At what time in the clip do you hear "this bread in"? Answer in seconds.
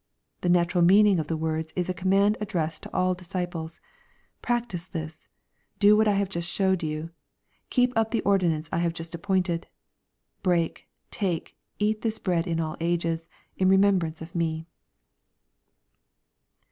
12.01-12.59